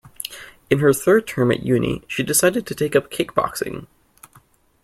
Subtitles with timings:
[0.71, 3.85] In her third term at uni she decided to take up kickboxing